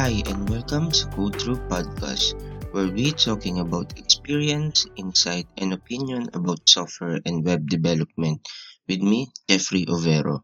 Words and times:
Hi 0.00 0.24
and 0.32 0.48
welcome 0.48 0.88
to 0.96 1.04
Go 1.12 1.28
Through 1.28 1.60
Podcast, 1.68 2.32
where 2.72 2.88
we 2.88 3.12
talking 3.12 3.60
about 3.60 4.00
experience, 4.00 4.88
insight, 4.96 5.44
and 5.60 5.76
opinion 5.76 6.32
about 6.32 6.64
software 6.64 7.20
and 7.28 7.44
web 7.44 7.68
development 7.68 8.40
with 8.88 9.04
me, 9.04 9.28
Jeffrey 9.44 9.84
Overo. 9.84 10.40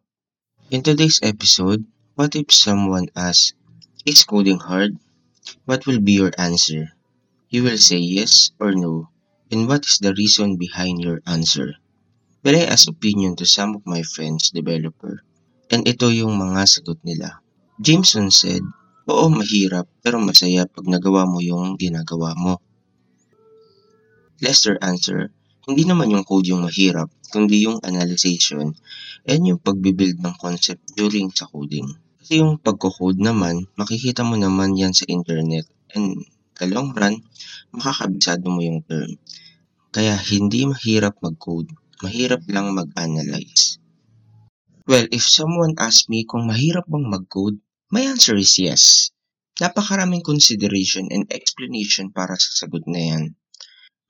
In 0.68 0.84
today's 0.84 1.24
episode, 1.24 1.88
what 2.20 2.36
if 2.36 2.52
someone 2.52 3.08
asks, 3.16 3.56
is 4.04 4.28
coding 4.28 4.60
hard? 4.60 5.00
What 5.64 5.86
will 5.86 6.04
be 6.04 6.12
your 6.12 6.36
answer? 6.36 6.92
You 7.48 7.64
will 7.64 7.80
say 7.80 7.96
yes 7.96 8.52
or 8.60 8.76
no, 8.76 9.08
and 9.50 9.66
what 9.66 9.88
is 9.88 9.96
the 10.04 10.12
reason 10.12 10.60
behind 10.60 11.00
your 11.00 11.24
answer? 11.24 11.72
Well, 12.44 12.60
I 12.60 12.68
asked 12.68 12.92
opinion 12.92 13.36
to 13.36 13.48
some 13.48 13.74
of 13.74 13.88
my 13.88 14.02
friends 14.02 14.52
developer, 14.52 15.24
and 15.72 15.88
ito 15.88 16.12
yung 16.12 16.36
mga 16.36 16.68
sagot 16.68 17.00
nila. 17.08 17.40
Jameson 17.80 18.28
said, 18.28 18.60
Oo, 19.06 19.30
mahirap 19.30 19.86
pero 20.02 20.18
masaya 20.18 20.66
pag 20.66 20.86
nagawa 20.90 21.22
mo 21.30 21.38
yung 21.38 21.78
ginagawa 21.78 22.34
mo. 22.34 22.58
Lester 24.42 24.74
answer, 24.82 25.30
hindi 25.70 25.86
naman 25.86 26.10
yung 26.10 26.26
code 26.26 26.50
yung 26.50 26.66
mahirap, 26.66 27.06
kundi 27.30 27.70
yung 27.70 27.78
analyzation 27.86 28.74
and 29.22 29.40
yung 29.46 29.62
pagbibuild 29.62 30.18
ng 30.18 30.34
concept 30.42 30.82
during 30.98 31.30
sa 31.30 31.46
coding. 31.46 31.86
Kasi 32.18 32.42
yung 32.42 32.58
pagko-code 32.58 33.22
naman, 33.22 33.70
makikita 33.78 34.26
mo 34.26 34.34
naman 34.34 34.74
yan 34.74 34.90
sa 34.90 35.06
internet 35.06 35.70
and 35.94 36.26
the 36.58 36.66
long 36.66 36.90
run, 36.90 37.22
makakabisado 37.70 38.50
mo 38.50 38.58
yung 38.58 38.82
term. 38.82 39.14
Kaya 39.94 40.18
hindi 40.18 40.66
mahirap 40.66 41.22
mag-code, 41.22 41.70
mahirap 42.02 42.42
lang 42.50 42.74
mag-analyze. 42.74 43.78
Well, 44.90 45.06
if 45.14 45.22
someone 45.22 45.78
asks 45.78 46.10
me 46.10 46.26
kung 46.26 46.50
mahirap 46.50 46.90
bang 46.90 47.06
mag-code, 47.06 47.62
my 47.90 48.02
answer 48.02 48.34
is 48.34 48.58
yes. 48.58 49.14
Napakaraming 49.56 50.20
consideration 50.20 51.08
and 51.08 51.24
explanation 51.32 52.12
para 52.12 52.36
sa 52.36 52.66
sagot 52.66 52.84
na 52.84 53.00
yan. 53.00 53.24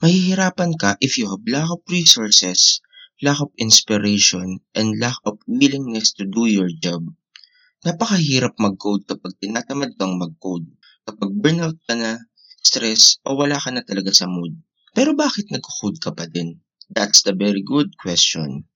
Mahihirapan 0.02 0.74
ka 0.74 0.98
if 0.98 1.16
you 1.16 1.30
have 1.30 1.44
lack 1.46 1.70
of 1.70 1.80
resources, 1.88 2.82
lack 3.22 3.40
of 3.40 3.54
inspiration, 3.56 4.60
and 4.74 4.98
lack 5.00 5.16
of 5.24 5.38
willingness 5.48 6.12
to 6.18 6.26
do 6.28 6.44
your 6.50 6.68
job. 6.68 7.06
Napakahirap 7.86 8.58
mag-code 8.58 9.06
kapag 9.06 9.38
tinatamad 9.38 9.94
kang 9.94 10.18
mag-code, 10.18 10.66
kapag 11.06 11.30
burnout 11.38 11.78
ka 11.86 11.94
na, 11.94 12.18
stress, 12.60 13.22
o 13.22 13.38
wala 13.38 13.56
ka 13.62 13.70
na 13.70 13.86
talaga 13.86 14.10
sa 14.10 14.26
mood. 14.26 14.58
Pero 14.90 15.14
bakit 15.14 15.48
nag-code 15.54 16.02
ka 16.02 16.10
pa 16.10 16.26
din? 16.26 16.58
That's 16.90 17.22
the 17.22 17.32
very 17.36 17.62
good 17.62 17.94
question. 17.94 18.66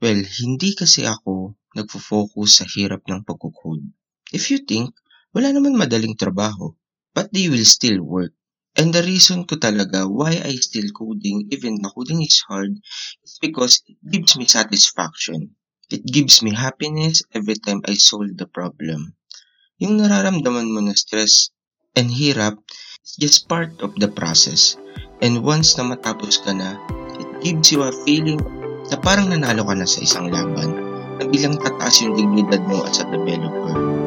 Well, 0.00 0.20
hindi 0.20 0.76
kasi 0.76 1.08
ako 1.08 1.56
nagfo-focus 1.76 2.50
sa 2.60 2.64
hirap 2.68 3.08
ng 3.08 3.24
pagko-code. 3.24 3.88
If 4.30 4.50
you 4.50 4.62
think, 4.62 4.94
wala 5.34 5.50
naman 5.50 5.74
madaling 5.74 6.14
trabaho, 6.14 6.74
but 7.14 7.30
they 7.34 7.50
will 7.50 7.66
still 7.66 8.02
work. 8.02 8.34
And 8.78 8.94
the 8.94 9.02
reason 9.02 9.50
ko 9.50 9.58
talaga 9.58 10.06
why 10.06 10.38
I 10.38 10.54
still 10.62 10.86
coding 10.94 11.50
even 11.50 11.82
the 11.82 11.90
coding 11.90 12.22
is 12.22 12.38
hard 12.46 12.78
is 13.26 13.34
because 13.42 13.82
it 13.90 13.98
gives 14.06 14.38
me 14.38 14.46
satisfaction. 14.46 15.58
It 15.90 16.06
gives 16.06 16.38
me 16.38 16.54
happiness 16.54 17.26
every 17.34 17.58
time 17.58 17.82
I 17.82 17.98
solve 17.98 18.38
the 18.38 18.46
problem. 18.46 19.18
Yung 19.82 19.98
nararamdaman 19.98 20.70
mo 20.70 20.78
na 20.86 20.94
stress 20.94 21.50
and 21.98 22.14
hirap 22.14 22.62
is 23.02 23.18
just 23.18 23.50
part 23.50 23.74
of 23.82 23.98
the 23.98 24.06
process. 24.06 24.78
And 25.18 25.42
once 25.42 25.74
na 25.74 25.90
matapos 25.90 26.38
ka 26.38 26.54
na, 26.54 26.78
it 27.18 27.42
gives 27.42 27.74
you 27.74 27.82
a 27.82 27.90
feeling 28.06 28.38
na 28.86 29.02
parang 29.02 29.34
nanalo 29.34 29.66
ka 29.66 29.74
na 29.74 29.90
sa 29.90 29.98
isang 29.98 30.30
laban 30.30 30.78
na 31.18 31.26
bilang 31.26 31.58
tataas 31.58 32.06
yung 32.06 32.14
dignidad 32.14 32.62
mo 32.70 32.86
as 32.86 33.02
a 33.02 33.06
developer. 33.10 33.99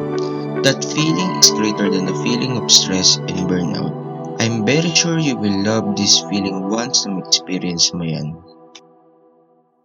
That 0.64 0.82
feeling 0.82 1.36
is 1.36 1.50
greater 1.50 1.90
than 1.90 2.06
the 2.06 2.16
feeling 2.24 2.56
of 2.56 2.72
stress 2.72 3.16
and 3.16 3.44
burnout. 3.44 4.40
I'm 4.40 4.64
very 4.64 4.94
sure 4.94 5.18
you 5.18 5.36
will 5.36 5.62
love 5.62 5.94
this 5.94 6.20
feeling 6.20 6.70
once 6.70 7.04
na 7.04 7.20
experience 7.20 7.92
yan. 7.92 8.40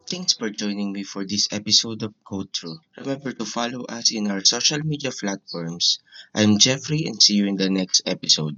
Thanks 0.08 0.34
for 0.40 0.50
joining 0.50 0.94
me 0.94 1.04
for 1.04 1.26
this 1.26 1.50
episode 1.52 2.02
of 2.04 2.16
Code 2.24 2.56
Through. 2.56 2.80
Remember 2.96 3.34
to 3.34 3.44
follow 3.44 3.84
us 3.92 4.12
in 4.16 4.32
our 4.32 4.44
social 4.46 4.80
media 4.80 5.12
platforms. 5.12 6.00
I'm 6.34 6.58
Jeffrey 6.58 7.04
and 7.06 7.22
see 7.22 7.36
you 7.36 7.48
in 7.48 7.58
the 7.58 7.70
next 7.70 8.02
episode. 8.06 8.56